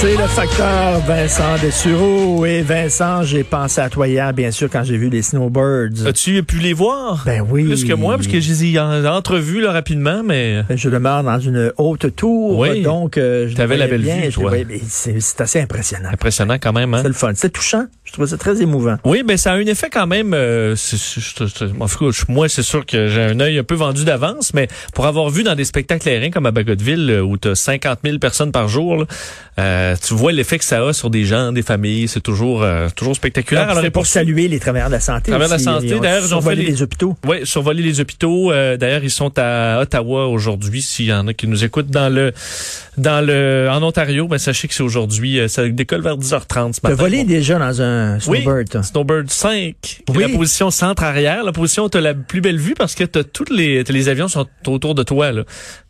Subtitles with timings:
[0.00, 2.46] C'est le facteur Vincent Dessureau.
[2.46, 6.06] Et Vincent, j'ai pensé à toi hier, bien sûr, quand j'ai vu les Snowbirds.
[6.06, 7.24] As-tu pu les voir?
[7.26, 7.64] Ben oui.
[7.64, 10.62] Plus que moi, parce que je les ai en- entrevus là, rapidement, mais...
[10.68, 12.82] Ben, Je demeure dans une haute tour, Oui.
[12.82, 14.50] donc euh, je T'avais la belle bien, vue, toi.
[14.50, 16.10] voyais- mais C'est assez impressionnant.
[16.12, 17.00] Impressionnant quand même, hein?
[17.02, 17.32] C'est le fun.
[17.34, 17.86] C'est touchant.
[18.04, 18.96] Je trouvais ça très émouvant.
[19.04, 20.32] Oui, mais ça a un effet quand même.
[20.32, 20.76] euh,
[22.28, 25.42] moi, c'est sûr que j'ai un œil un peu vendu d'avance, mais pour avoir vu
[25.42, 28.68] dans des spectacles aériens comme à Bagotville, euh, où tu as 50 000 personnes par
[28.68, 29.04] jour, là,
[29.58, 32.08] euh, tu vois l'effet que ça a sur des gens, des familles.
[32.08, 33.68] C'est toujours, euh, toujours spectaculaire.
[33.70, 35.30] Alors, c'est pour pour saluer les travailleurs de la santé.
[35.30, 37.16] Travailleurs de la santé, d'ailleurs, ils ont survolé les- les hôpitaux.
[37.26, 38.52] Oui, survoler les hôpitaux.
[38.52, 40.82] Euh, D'ailleurs, ils sont à Ottawa aujourd'hui.
[40.82, 42.32] S'il y en a qui nous écoutent dans le
[42.96, 45.38] dans le en Ontario, ben sachez que c'est aujourd'hui.
[45.38, 46.94] euh, Ça décolle vers 10h30 ce matin.
[46.96, 47.28] volé Bon.
[47.28, 48.68] déjà dans un Oui, Snowbird.
[48.70, 48.82] toi.
[48.82, 50.22] Snowbird 5, qui est Oui.
[50.32, 53.22] la position centre-arrière, la position où tu as la plus belle vue parce que t'as
[53.24, 55.30] toutes les les avions sont autour de toi.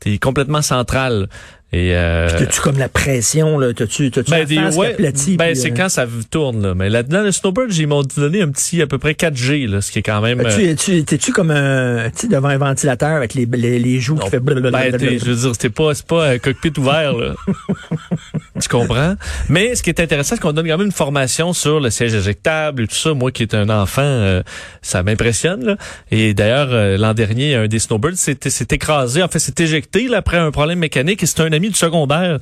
[0.00, 1.28] T'es complètement central.
[1.70, 3.74] Et euh, T'as-tu comme la pression, là?
[3.74, 6.74] T'as-tu, ben, la face ouais, aplatit, ben, c'est euh, quand ça tourne là.
[6.74, 9.92] Mais là-dedans, le Snowbird, ils m'ont donné un petit à peu près 4G là, ce
[9.92, 10.41] qui est quand même.
[10.41, 14.16] euh, Tu, tu, t'es-tu comme un, tu devant un ventilateur avec les, les, les joues
[14.16, 14.96] qui fait blablabla?
[14.96, 17.34] Ben, je veux dire, c'était pas, c'est pas un cockpit ouvert, là.
[18.59, 19.14] tu comprends?
[19.48, 22.14] Mais ce qui est intéressant, c'est qu'on donne quand même une formation sur le siège
[22.14, 23.14] éjectable et tout ça.
[23.14, 24.42] Moi qui est un enfant, euh,
[24.83, 25.77] ça m'impressionne.
[26.11, 28.39] Et d'ailleurs, euh, l'an dernier, un des snowbirds s'est
[28.70, 31.23] écrasé, en fait, s'est éjecté, là, après un problème mécanique.
[31.23, 32.39] Et c'est un ami du secondaire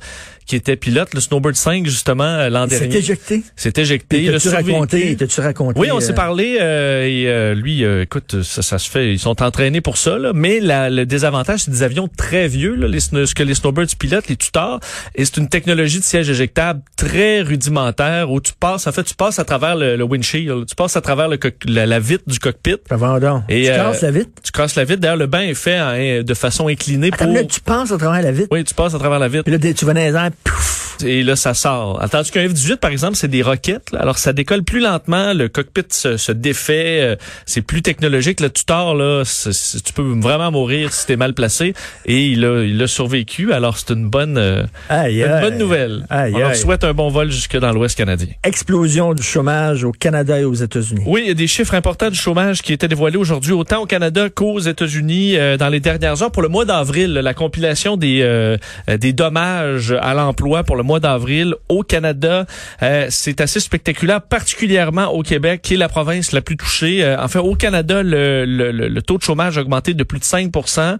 [0.47, 2.97] qui était pilote, le Snowbird 5, justement, euh, l'an C'est dernier.
[2.97, 3.43] éjecté.
[3.55, 4.23] S'est éjecté.
[4.23, 4.71] il a T'as-tu survécu.
[4.71, 5.79] raconté, t'as-tu raconté?
[5.79, 9.11] Oui, on s'est euh, parlé euh, et euh, lui, euh, écoute, ça, ça se fait,
[9.13, 12.75] ils sont entraînés pour ça, là, mais la- le désavantage, c'est des avions très vieux,
[12.75, 14.79] là, les, ce que les snowbirds pilotent, les tutors,
[15.15, 19.15] et c'est une technologie de siège éjectable très rudimentaire où tu passes, en fait, tu
[19.15, 22.39] passes à travers le, le windshield, tu passes à travers le la, la vitre du
[22.39, 22.75] cockpit.
[22.89, 23.43] Ben, voyons donc.
[23.49, 24.29] Et, tu casses la vitre?
[24.43, 24.99] Tu casses la vitre.
[25.01, 27.33] D'ailleurs, le bain est fait en- de façon inclinée Attends, pour...
[27.33, 28.47] là, tu passes à travers la vitre?
[28.51, 29.43] Oui, tu passes à travers la vitre.
[29.43, 30.86] Puis là, tu vas dans les airs, pouf!
[31.03, 32.03] Et là, ça sort.
[32.11, 33.91] Tandis qu'un F-18, par exemple, c'est des roquettes.
[33.91, 33.99] là.
[34.01, 35.33] Alors, ça décolle plus lentement.
[35.33, 36.99] Le cockpit se, se défait.
[37.01, 37.15] euh,
[37.45, 38.39] c'est plus technologique.
[38.39, 41.73] Le tuteur, là, c'est- c'est- tu peux vraiment mourir si t'es mal placé.
[42.05, 43.53] Et il a, il a survécu.
[43.53, 46.05] Alors, c'est une bonne, euh, Aïe, une bonne nouvelle.
[46.09, 48.27] Aïe, On leur souhaite un bon vol jusque dans l'Ouest canadien.
[48.43, 51.03] Explosion du chômage au Canada et aux États-Unis.
[51.05, 53.85] Oui, il y a des chiffres importants du chômage qui étaient dévoilés aujourd'hui, autant au
[53.85, 56.31] Canada qu'aux États-Unis euh, dans les dernières heures.
[56.31, 58.57] Pour le mois d'avril, la compilation des euh,
[58.99, 62.45] des dommages à l'emploi pour le mois d'avril au Canada,
[62.81, 67.03] euh, c'est assez spectaculaire, particulièrement au Québec, qui est la province la plus touchée.
[67.03, 70.23] Euh, enfin, au Canada, le, le, le- taux de chômage a augmenté de plus de
[70.25, 70.97] 5%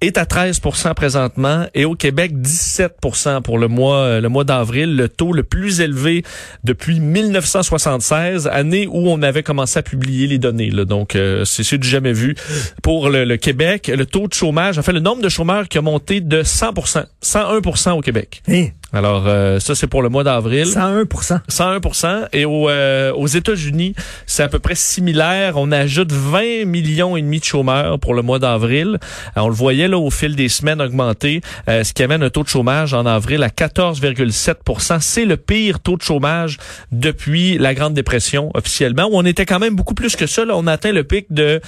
[0.00, 4.96] est à 13% présentement et au Québec 17% pour le mois euh, le mois d'avril,
[4.96, 6.24] le taux le plus élevé
[6.64, 10.70] depuis 1976, année où on avait commencé à publier les données.
[10.70, 10.84] Là.
[10.84, 12.34] Donc euh, c'est du jamais vu
[12.82, 13.90] pour le, le Québec.
[13.94, 16.72] Le taux de chômage, en fait le nombre de chômeurs qui a monté de 100
[17.20, 18.42] 101 au Québec.
[18.48, 18.66] Hein?
[18.94, 20.66] Alors euh, ça c'est pour le mois d'avril.
[20.66, 23.94] 101 101% et au, euh, aux États-Unis,
[24.26, 25.54] c'est à peu près similaire.
[25.56, 28.98] On ajoute 20 millions et demi de chômeurs pour le mois d'avril.
[29.36, 32.28] Euh, On le voyait là au fil des semaines augmenter, euh, ce qui amène un
[32.28, 36.58] taux de chômage en avril à 14,7% C'est le pire taux de chômage
[36.90, 40.44] depuis la Grande Dépression officiellement, où on était quand même beaucoup plus que ça.
[40.44, 41.60] Là, on a atteint le pic de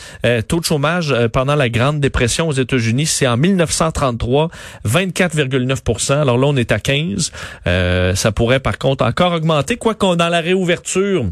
[0.49, 3.07] taux de chômage pendant la Grande Dépression aux États-Unis.
[3.07, 4.51] C'est en 1933,
[4.87, 7.14] 24,9 Alors là, on est à 15
[7.67, 11.27] euh, ça pourrait par contre encore augmenter, quoi qu'on dans la réouverture.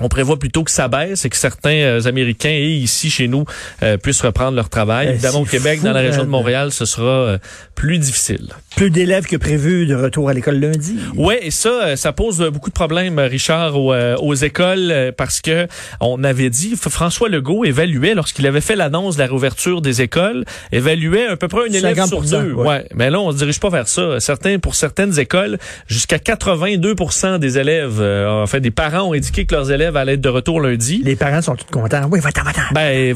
[0.00, 3.44] On prévoit plutôt que ça baisse et que certains euh, Américains et ici chez nous
[3.82, 5.06] euh, puissent reprendre leur travail.
[5.08, 6.28] Eh, Évidemment, au Québec, fou, dans la région de.
[6.28, 7.38] Montréal, ce sera euh,
[7.74, 8.48] plus difficile.
[8.76, 10.96] Plus d'élèves que prévu de retour à l'école lundi.
[11.14, 15.66] Ouais, et ça, ça pose beaucoup de problèmes, Richard, aux, aux écoles, parce que
[16.00, 20.44] on avait dit, François Legault évaluait, lorsqu'il avait fait l'annonce de la réouverture des écoles,
[20.72, 22.52] évaluait à peu près un élève sur 50%, deux.
[22.52, 22.66] ouais.
[22.66, 22.88] Ouais.
[22.94, 24.20] Mais là, on se dirige pas vers ça.
[24.20, 29.54] Certains, pour certaines écoles, jusqu'à 82% des élèves, en fait, des parents ont indiqué que
[29.54, 31.02] leurs élèves être de retour lundi.
[31.04, 32.08] Les parents sont tous contents.
[32.10, 32.62] Oui, va-t'en, va-t'en.
[32.72, 33.14] Ben, là,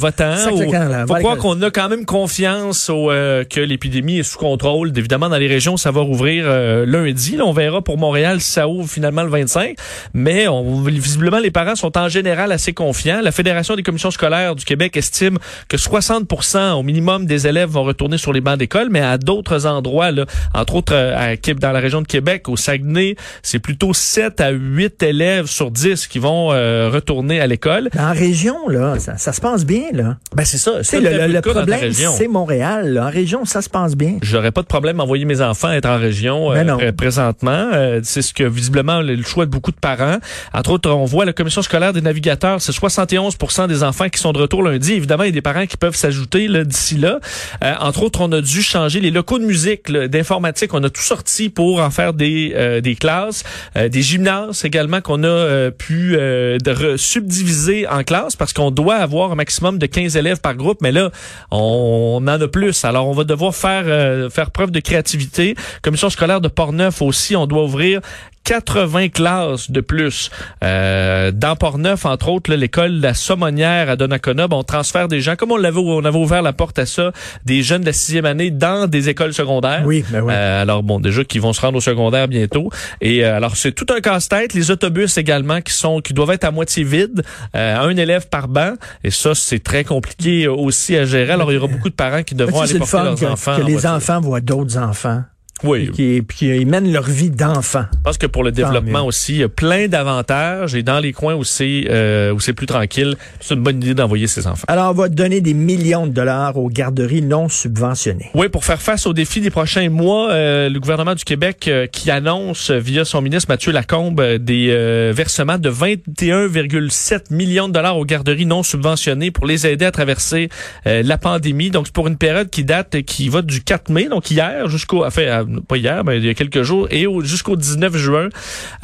[1.06, 4.38] faut va à croire qu'on a quand même confiance au, euh, que l'épidémie est sous
[4.38, 4.93] contrôle.
[4.96, 7.37] Évidemment, dans les régions, ça va rouvrir euh, lundi.
[7.37, 9.76] Là, on verra pour Montréal si ça ouvre finalement le 25.
[10.14, 13.20] Mais on, visiblement, les parents sont en général assez confiants.
[13.23, 15.38] La Fédération des commissions scolaires du Québec estime
[15.69, 16.26] que 60
[16.75, 20.26] au minimum des élèves vont retourner sur les bancs d'école, mais à d'autres endroits, là,
[20.55, 24.50] entre autres euh, à, dans la région de Québec, au Saguenay, c'est plutôt 7 à
[24.50, 27.88] 8 élèves sur 10 qui vont euh, retourner à l'école.
[27.98, 30.16] En région, là, ça, ça se passe bien, là.
[30.36, 30.82] Ben c'est ça.
[30.82, 32.92] C'est le, le- le problème, c'est Montréal.
[32.94, 33.06] là.
[33.06, 34.18] En région, ça se passe bien.
[34.22, 37.70] J'aurais pas de problème à envoyer mes enfants être en région Ben euh, pré- présentement.
[37.72, 40.18] Euh, c'est ce que visiblement le choix de beaucoup de parents.
[40.54, 44.32] Entre autres, on voit la commission scolaire des navigateurs, c'est 71% des enfants qui sont
[44.32, 44.92] de retour lundi.
[44.92, 47.20] Évidemment, il y a des parents qui peuvent s'ajouter d'ici là.
[47.64, 50.74] Euh, entre autres, on a dû changer les locaux de musique, d'informatique.
[50.74, 53.44] On a tout sorti pour en faire des, euh, des classes,
[53.76, 56.16] euh, des gymnases également qu'on a euh, pu
[56.58, 60.79] de subdiviser en classes parce qu'on doit avoir un maximum de 15 élèves par groupe.
[60.82, 61.11] Mais là,
[61.50, 62.85] on, en a plus.
[62.85, 65.55] Alors, on va devoir faire euh, faire preuve de créativité.
[65.82, 68.00] Commission scolaire de Portneuf aussi, on doit ouvrir
[68.44, 70.31] 80 classes de plus.
[70.64, 75.20] Euh, dans Portneuf, entre autres, l'école de la Sommonnière à Donnacona, ben, on transfère des
[75.20, 77.12] gens, comme on l'avait, on avait ouvert la porte à ça,
[77.44, 79.82] des jeunes de la sixième année dans des écoles secondaires.
[79.84, 80.32] Oui, ben oui.
[80.34, 82.70] Euh, alors bon, déjà qui vont se rendre au secondaire bientôt.
[83.00, 84.54] Et euh, alors c'est tout un casse-tête.
[84.54, 87.22] Les autobus également qui sont qui doivent être à moitié vides,
[87.54, 88.75] euh, un élève par banc.
[89.04, 91.32] Et ça c'est très compliqué aussi à gérer.
[91.32, 93.26] Alors il y aura beaucoup de parents qui devront aller le porter fun leurs que,
[93.26, 93.56] enfants.
[93.56, 93.90] que en les voiture.
[93.90, 95.22] enfants voient d'autres enfants.
[95.64, 95.90] Oui.
[95.90, 97.84] Qui, puis ils mènent leur vie d'enfant.
[97.92, 99.08] Je pense que pour le développement mieux.
[99.08, 102.52] aussi, il y a plein d'avantages et dans les coins où c'est euh, où c'est
[102.52, 104.64] plus tranquille, c'est une bonne idée d'envoyer ses enfants.
[104.68, 108.30] Alors, on va donner des millions de dollars aux garderies non subventionnées.
[108.34, 111.86] Oui, pour faire face aux défis des prochains mois, euh, le gouvernement du Québec euh,
[111.86, 117.96] qui annonce via son ministre Mathieu Lacombe des euh, versements de 21,7 millions de dollars
[117.96, 120.48] aux garderies non subventionnées pour les aider à traverser
[120.86, 121.70] euh, la pandémie.
[121.70, 125.04] Donc c'est pour une période qui date qui va du 4 mai, donc hier jusqu'au
[125.04, 128.29] enfin pas hier, mais il y a quelques jours et au- jusqu'au 19 juin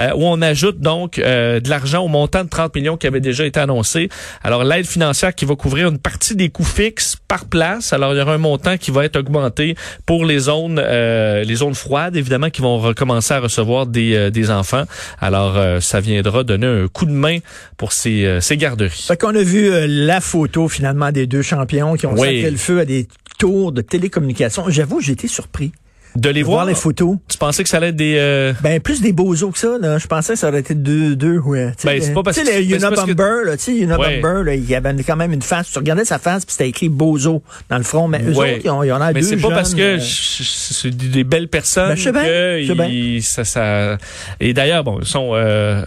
[0.01, 3.21] euh, où on ajoute donc euh, de l'argent au montant de 30 millions qui avait
[3.21, 4.09] déjà été annoncé.
[4.43, 7.93] Alors l'aide financière qui va couvrir une partie des coûts fixes par place.
[7.93, 9.75] Alors il y aura un montant qui va être augmenté
[10.07, 14.51] pour les zones euh, les zones froides évidemment qui vont recommencer à recevoir des des
[14.51, 14.85] enfants.
[15.21, 17.39] Alors ça viendra donner un coup de main
[17.77, 19.05] pour ces ces garderies.
[19.09, 22.37] Fait qu'on a vu la photo finalement des deux champions qui ont Oui.
[22.37, 23.07] sacré le feu à des
[23.39, 24.65] tours de télécommunications.
[24.69, 25.73] J'avoue, j'ai été surpris
[26.17, 27.17] De les de voir voir, les photos.
[27.29, 29.99] tu pensais que ça allait être des euh, Ben, plus des bozos que ça, là.
[29.99, 31.73] Je pensais que ça aurait été deux, deux, ouais.
[31.77, 33.73] Tu sais, Ben, c'est pas parce tu sais, que- parce que- Unabomber, là, tu sais,
[33.97, 34.21] Ouais.
[34.45, 35.71] là, il y avait quand même une face.
[35.71, 38.55] Tu regardais sa face, puis c'était écrit bozo dans le front, mais eux Ouais.
[38.55, 41.49] autres, ils ont, ils ont l'air Mais c'est pas parce que euh, c'est des belles
[41.49, 42.87] personnes Ben, je sais bien, que je sais bien.
[42.87, 43.99] ils- ça, ça
[44.41, 45.83] et d'ailleurs bon ils sont euh,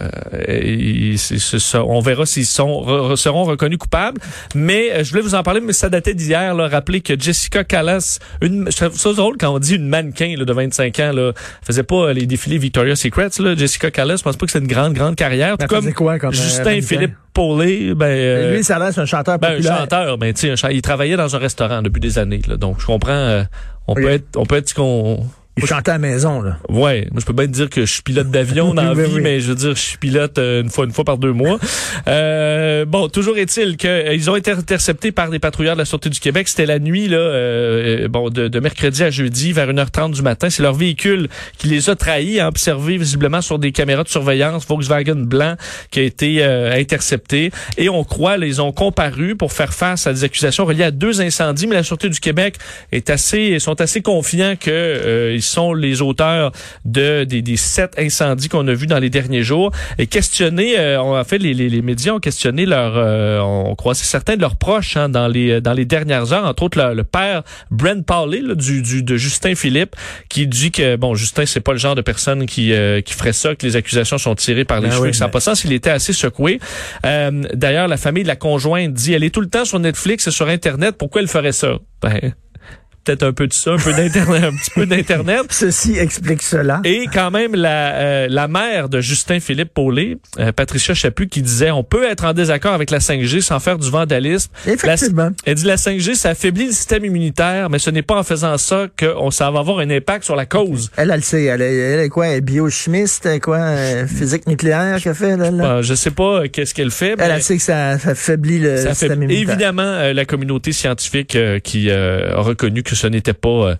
[0.62, 1.84] ils- c'est- c'est ça.
[1.84, 4.20] on verra s'ils sont re- seront reconnus coupables
[4.54, 7.64] mais euh, je voulais vous en parler mais ça datait d'hier là rappeler que Jessica
[7.64, 11.12] Callas une je trouve ça drôle quand on dit une mannequin là, de 25 ans
[11.12, 11.32] là
[11.62, 14.66] faisait pas les défilés Victoria's Secret là Jessica Callas je pense pas que c'est une
[14.66, 16.86] grande grande carrière Elle comme quoi comme, euh, Justin mannequin?
[16.86, 20.50] Philippe Paulet ben euh, Lui, ça a un chanteur ben, un chanteur, ben, tu sais,
[20.50, 23.12] un chan- il travaillait dans un restaurant depuis des années, là, donc je comprends.
[23.12, 23.42] euh,
[23.86, 25.24] on peut être, on peut être ce qu'on.
[25.62, 26.58] Il chantait à la maison, là.
[26.68, 29.12] Ouais, moi je peux bien te dire que je suis pilote d'avion dans la vie,
[29.14, 29.20] oui.
[29.22, 31.58] mais je veux dire, je suis pilote euh, une fois, une fois par deux mois.
[32.08, 36.20] Euh, bon, toujours est-il qu'ils ont été interceptés par des patrouilleurs de la Sûreté du
[36.20, 36.48] Québec.
[36.48, 40.50] C'était la nuit, là, euh, bon, de, de mercredi à jeudi, vers 1h30 du matin.
[40.50, 41.28] C'est leur véhicule
[41.58, 45.56] qui les a trahis, hein, observé visiblement sur des caméras de surveillance Volkswagen blanc
[45.90, 47.50] qui a été euh, intercepté.
[47.76, 50.90] Et on croit, là, ils ont comparu pour faire face à des accusations reliées à
[50.90, 52.56] deux incendies, mais la Sûreté du Québec
[52.92, 56.52] est assez, sont assez confiants que euh, ils sont les auteurs
[56.84, 59.72] de des, des sept incendies qu'on a vus dans les derniers jours.
[59.98, 63.74] Et questionné, euh, on a fait les, les, les médias ont questionné leur, euh, on
[63.74, 66.94] croisait certains de leurs proches hein, dans les dans les dernières heures, entre autres le,
[66.94, 69.96] le père Brent Pauley là, du, du de Justin Philippe,
[70.28, 73.32] qui dit que bon Justin c'est pas le genre de personne qui euh, qui ferait
[73.32, 75.40] ça, que les accusations sont tirées par les Ben cheveux, oui, que ça n'a pas
[75.40, 75.64] sens.
[75.64, 76.60] Il était assez secoué.
[77.04, 80.26] Euh, D'ailleurs, la famille de la conjointe dit, elle est tout le temps sur Netflix
[80.26, 80.96] et sur Internet.
[80.98, 82.32] Pourquoi elle ferait ça Ben
[83.10, 85.40] peut-être un peu de ça, un peu d'internet, un petit peu d'internet.
[85.50, 86.80] Ceci explique cela.
[86.84, 91.42] Et quand même, la, euh, la mère de Justin Philippe Paulet, euh, Patricia Chaput, qui
[91.42, 94.50] disait on peut être en désaccord avec la 5G sans faire du vandalisme.
[94.66, 95.24] Effectivement.
[95.24, 98.22] La- elle dit la 5G, ça affaiblit le système immunitaire, mais ce n'est pas en
[98.22, 100.90] faisant ça que on, ça va avoir un impact sur la cause.
[100.96, 101.44] Elle, elle sait.
[101.44, 102.28] Elle est, elle est quoi?
[102.28, 103.26] Elle est biochimiste?
[103.26, 103.56] Elle quoi?
[103.58, 105.50] euh, physique nucléaire qu'elle fait, là?
[105.50, 105.82] là?
[105.82, 108.60] Je sais pas euh, qu'est-ce qu'elle fait, mais Elle, elle sait que ça, ça affaiblit
[108.60, 109.50] le ça système immunitaire.
[109.50, 113.74] évidemment la communauté scientifique qui a reconnu que ce n'était pas euh,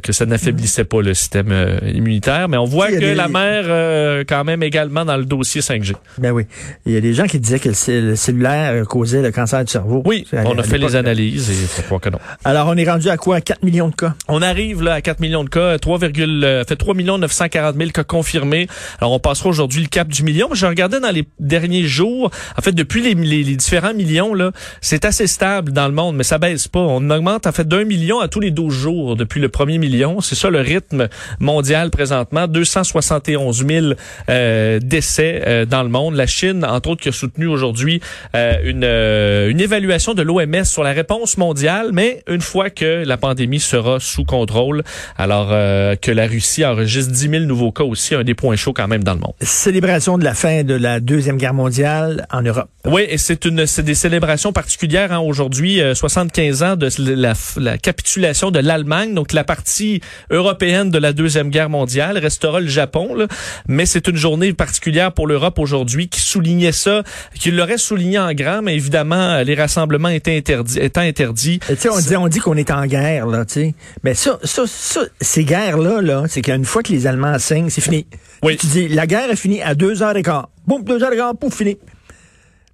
[0.00, 3.64] que ça n'affaiblissait pas le système euh, immunitaire, mais on voit que des- la mère
[3.66, 5.94] euh, quand même également dans le dossier 5G.
[6.18, 6.44] Ben oui.
[6.86, 9.30] Il y a des gens qui disaient que le, cell- le cellulaire euh, causait le
[9.30, 10.02] cancer du cerveau.
[10.06, 12.18] Oui, à- on a fait les analyses et faut croire que non.
[12.44, 13.40] Alors, on est rendu à quoi?
[13.40, 14.14] 4 millions de cas.
[14.28, 17.90] On arrive là à 4 millions de cas, 3, euh, fait 3 millions 940 000
[17.90, 18.68] cas confirmés.
[19.00, 20.48] Alors on passera aujourd'hui le cap du million.
[20.52, 24.52] Je regardais dans les derniers jours, en fait depuis les, les- les différents millions là,
[24.80, 26.80] c'est assez stable dans le monde, mais ça baisse pas.
[26.80, 30.20] On augmente en fait d'un million à tous les 12 jours depuis le 1er millions.
[30.20, 31.08] C'est ça le rythme
[31.40, 32.46] mondial présentement.
[32.46, 33.86] 271 000
[34.28, 36.14] euh, décès euh, dans le monde.
[36.14, 38.00] La Chine, entre autres, qui a soutenu aujourd'hui
[38.34, 43.04] euh, une, euh, une évaluation de l'OMS sur la réponse mondiale, mais une fois que
[43.04, 44.82] la pandémie sera sous contrôle,
[45.16, 48.72] alors euh, que la Russie enregistre 10 000 nouveaux cas aussi, un des points chauds
[48.72, 49.34] quand même dans le monde.
[49.40, 52.68] Célébration de la fin de la Deuxième Guerre mondiale en Europe.
[52.84, 57.34] Oui, et c'est une c'est des célébrations particulières hein, aujourd'hui, euh, 75 ans de la,
[57.56, 59.71] la capitulation de l'Allemagne, donc la partie
[60.30, 63.26] européenne de la Deuxième Guerre mondiale, restera le Japon, là,
[63.66, 67.02] mais c'est une journée particulière pour l'Europe aujourd'hui qui soulignait ça,
[67.34, 71.60] qui l'aurait souligné en grand, mais évidemment, les rassemblements étaient interdits, étant interdits.
[71.90, 73.74] On dit, on dit qu'on est en guerre, là, tu sais.
[74.02, 77.80] Mais ça, ça, ça, ces guerres-là, là, c'est qu'une fois que les Allemands signent, c'est
[77.80, 78.06] fini.
[78.42, 78.56] Oui.
[78.56, 80.48] Tu dis, la guerre est finie à deux heures et quart.
[80.66, 81.76] Boum, deux heures et quart, pouf, fini.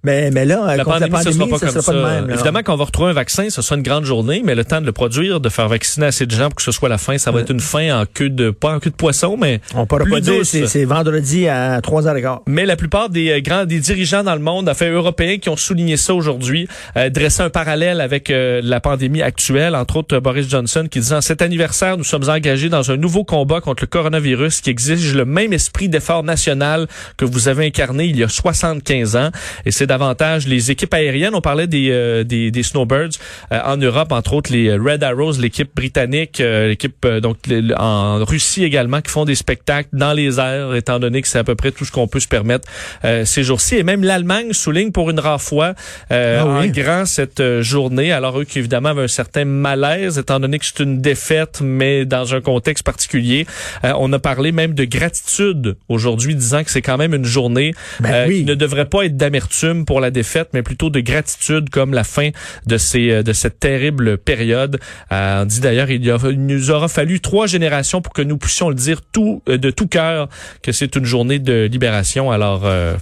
[0.03, 1.91] Mais, mais là, La pandémie, la ce pandémie, sera pas ça comme sera ça.
[1.91, 2.31] pas de même.
[2.31, 4.79] Évidemment, quand on va retrouver un vaccin, ce sera une grande journée, mais le temps
[4.81, 7.17] de le produire, de faire vacciner assez de gens pour que ce soit la fin,
[7.17, 9.85] ça va être une fin en queue de, pas en queue de poisson, mais On
[9.85, 12.41] pourra plus pas dire, c'est vendredi à trois heures et quart.
[12.47, 15.57] Mais la plupart des euh, grands des dirigeants dans le monde, enfin européens, qui ont
[15.57, 19.75] souligné ça aujourd'hui, euh, dressaient un parallèle avec euh, la pandémie actuelle.
[19.75, 22.97] Entre autres, euh, Boris Johnson qui disait en cet anniversaire, nous sommes engagés dans un
[22.97, 26.87] nouveau combat contre le coronavirus qui exige le même esprit d'effort national
[27.17, 29.29] que vous avez incarné il y a 75 ans.
[29.65, 31.35] Et c'est davantage les équipes aériennes.
[31.35, 33.17] On parlait des euh, des, des snowbirds
[33.51, 37.37] euh, en Europe, entre autres les Red Arrows, l'équipe britannique, euh, l'équipe euh, donc
[37.77, 41.43] en Russie également, qui font des spectacles dans les airs, étant donné que c'est à
[41.43, 42.67] peu près tout ce qu'on peut se permettre
[43.03, 43.75] euh, ces jours-ci.
[43.77, 45.73] Et même l'Allemagne souligne pour une rare fois
[46.11, 46.67] euh, Ah oui.
[46.67, 48.11] en grand cette euh, journée.
[48.11, 52.05] Alors eux qui évidemment avaient un certain malaise, étant donné que c'est une défaite, mais
[52.05, 53.45] dans un contexte particulier.
[53.83, 57.73] Euh, on a parlé même de gratitude aujourd'hui, disant que c'est quand même une journée
[57.99, 58.39] Ben euh, oui.
[58.39, 62.03] qui ne devrait pas être d'amertume pour la défaite, mais plutôt de gratitude comme la
[62.03, 62.29] fin
[62.65, 64.79] de ces euh, de cette terrible période.
[65.11, 68.37] Euh, on dit d'ailleurs il, y il nous aura fallu trois générations pour que nous
[68.37, 70.29] puissions le dire tout euh, de tout cœur
[70.61, 72.31] que c'est une journée de libération.
[72.31, 72.93] Alors euh,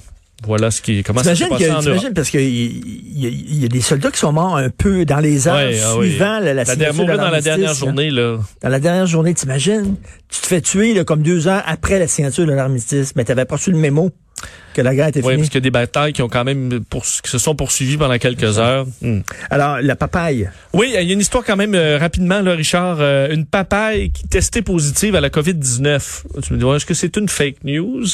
[0.45, 2.13] voilà ce qui comment ça s'est passé en Europe.
[2.13, 5.19] parce qu'il y, a- il y a des soldats qui sont morts un peu dans
[5.19, 8.37] les heures Ouais, ah suivant la, la La dernière, de dans la dernière journée là.
[8.61, 9.95] Dans la dernière journée, t'imagines?
[10.29, 13.45] Tu te fais tuer là, comme deux heures après la signature de l'armistice, mais t'avais
[13.45, 14.11] pas reçu le mémo
[14.73, 15.37] que la guerre était Oui, finie.
[15.37, 17.97] parce qu'il y a des batailles qui ont quand même pour, qui se sont poursuivies
[17.97, 18.85] pendant quelques heures.
[19.01, 19.21] Hmm.
[19.49, 20.51] Alors, la papaye.
[20.73, 22.97] Oui, il y a une histoire quand même euh, rapidement, là, Richard.
[22.99, 26.21] Euh, une papaye qui testait positive à la COVID-19.
[26.43, 28.05] Tu me dis, est-ce que c'est une fake news?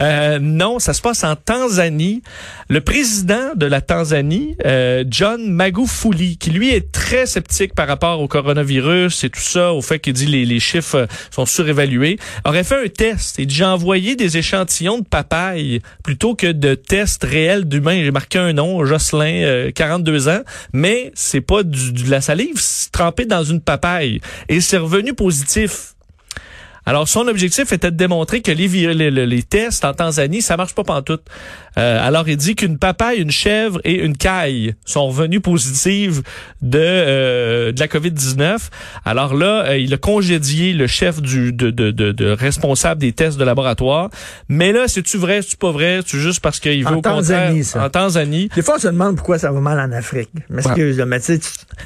[0.00, 2.24] Euh, non, ça se passe en Tanzanie.
[2.68, 8.20] Le président de la Tanzanie, euh, John Magufuli, qui lui est très sceptique par rapport
[8.20, 12.62] au coronavirus et tout ça, au fait qu'il dit les, les chiffres sont surévalués, aurait
[12.62, 13.40] fait un test.
[13.40, 18.04] Dit, j'ai envoyé des échantillons de papaye plutôt que de tests réels d'humains.
[18.04, 22.58] J'ai marqué un nom, Jocelyn, euh, 42 ans, mais c'est pas du, de la salive,
[22.58, 24.20] c'est trempé dans une papaye.
[24.48, 25.94] Et c'est revenu positif.
[26.88, 30.74] Alors, son objectif était de démontrer que les, les, les- tests en Tanzanie, ça marche
[30.74, 31.20] pas pantoute.
[31.76, 36.22] Euh, alors, il dit qu'une papaye, une chèvre et une caille sont revenues positives
[36.62, 38.56] de, euh, de la COVID-19.
[39.04, 43.12] Alors là, euh, il a congédié le chef du de, de, de, de responsable des
[43.12, 44.08] tests de laboratoire.
[44.48, 46.00] Mais là, c'est-tu vrai, c'est-tu pas vrai?
[46.06, 47.02] C'est juste parce qu'il veut En au.
[47.02, 47.84] Tanzanie, ça.
[47.84, 48.48] En Tanzanie.
[48.56, 50.30] Des fois, on se demande pourquoi ça va mal en Afrique.
[50.48, 51.38] M'excuse, là, mais tu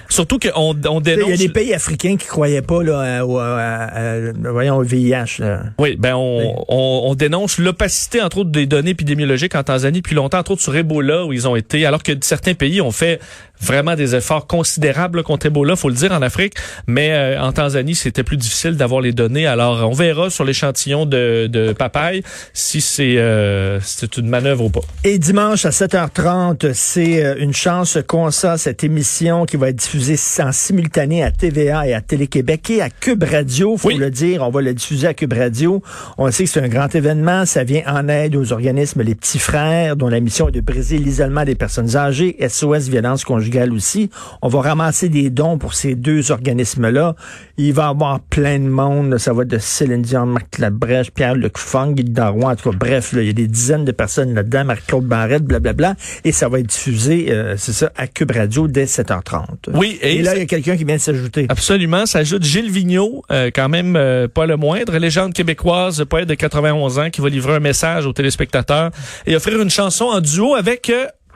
[0.09, 1.39] Surtout qu'on on sais, il y a dénonce...
[1.39, 5.41] des pays africains qui croyaient pas là, à- au, à- à- voyons, VIH.
[5.41, 5.63] là.
[5.79, 10.15] Oui, ben on, on, on dénonce l'opacité entre autres des données épidémiologiques en Tanzanie depuis
[10.15, 13.21] longtemps, entre autres sur Ebola où ils ont été, alors que certains pays ont fait
[13.63, 16.55] vraiment des efforts considérables contre Ebola, faut le dire en Afrique,
[16.87, 19.47] mais euh, en Tanzanie c'était plus difficile d'avoir les données.
[19.47, 24.71] Alors on verra sur l'échantillon de, de papaye si c'est euh, c'est une manœuvre ou
[24.71, 24.81] pas.
[25.05, 29.77] Et dimanche à 7h30, c'est euh, une chance qu'on ça, cette émission qui va être
[29.77, 33.97] diffusée en simultané à TVA et à Télé-Québec et à Cube Radio, faut Oui.
[33.97, 34.43] le dire.
[34.43, 35.83] On va le diffuser à Cube Radio.
[36.19, 37.47] On sait que c'est un grand événement.
[37.47, 40.99] Ça vient en aide aux organismes Les Petits Frères, dont la mission est de briser
[40.99, 44.11] l'isolement des personnes âgées, SOS Violence Conjugale aussi.
[44.41, 47.15] On va ramasser des dons pour ces deux organismes-là.
[47.59, 49.19] Il va y avoir plein de monde.
[49.19, 52.13] Ça va de Céline Dion, Marc Labrèche, Pierre-Luc Funk, Guy.
[52.21, 54.65] En tout cas, bref, là, il y a des dizaines de personnes là-dedans.
[54.65, 55.95] Marc-Claude Barrette, blablabla.
[56.25, 59.71] Et ça va être diffusé, euh, c'est ça, à Cube Radio dès 7h30.
[59.75, 61.47] Oui, et, Et là, il y a quelqu'un qui vient de s'ajouter.
[61.49, 66.35] Absolument, s'ajoute Gilles Vigneault, euh, quand même euh, pas le moindre, légende québécoise, poète de
[66.35, 68.91] 91 ans, qui va livrer un message aux téléspectateurs
[69.27, 70.91] et offrir une chanson en duo avec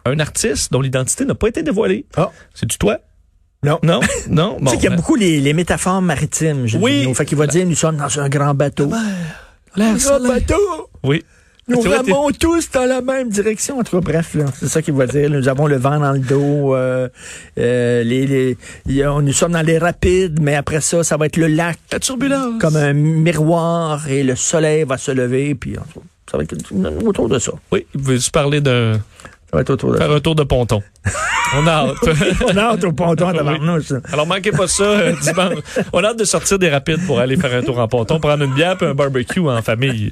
[0.09, 2.07] un artiste dont l'identité n'a pas été dévoilée.
[2.17, 2.31] Ah.
[2.55, 2.99] C'est du toi?
[3.63, 3.79] Non.
[3.83, 4.01] Non?
[4.29, 4.57] Non?
[4.59, 6.67] Tu Bon, sais qu'il y a ben, beaucoup les, les métaphores maritimes.
[6.67, 6.99] Gilles Oui.
[7.01, 7.15] Vigneault.
[7.15, 8.91] Fait qu'il va dire, nous sommes dans un grand bateau.
[9.79, 10.89] Un grand bateau!
[11.03, 11.25] Oui.
[11.69, 13.81] Nous Tu t'es- ramons tous dans la même direction.
[13.81, 15.29] En tout cas, bref, c'est ça qu'il va dire.
[15.29, 16.77] Nous avons le vent dans le dos.
[16.77, 17.09] euh,
[17.59, 18.25] euh, les,
[18.87, 21.99] les, nous sommes dans les rapides, mais après ça, ça va être le lac La
[21.99, 22.61] turbulence.
[22.61, 25.57] comme un miroir et le soleil va se lever.
[25.57, 25.75] Puis
[26.31, 26.55] ça va être
[27.05, 27.53] autour de ça.
[27.73, 29.01] Oui, veux-tu parler d'un...
[29.51, 30.15] Ça va être autour de faire ça.
[30.15, 30.83] un tour de ponton?
[31.55, 31.97] On a hâte.
[32.47, 33.93] On a hâte au ponton de Tabarnouche.
[34.13, 35.59] Alors, manquez pas ça euh, dimanche.
[35.93, 38.43] On a hâte de sortir des rapides pour aller faire un tour en ponton, prendre
[38.45, 40.11] une bière puis un barbecue en famille.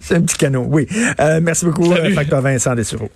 [0.00, 0.86] C'est un petit canot, oui.
[1.20, 2.14] Euh, merci beaucoup, Salut.
[2.14, 3.10] Facteur Vincent Dessureau.